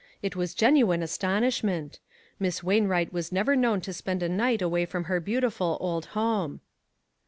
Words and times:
It 0.23 0.35
was 0.35 0.55
genuine 0.55 1.03
astonishment. 1.03 1.99
Miss 2.39 2.63
Wainwright 2.63 3.13
was 3.13 3.31
never 3.31 3.55
known 3.55 3.81
to 3.81 3.93
spend 3.93 4.23
a 4.23 4.29
niglit 4.29 4.63
away 4.63 4.83
from 4.83 5.03
her 5.03 5.19
beautiful 5.19 5.77
old 5.79 6.05
home. 6.17 6.61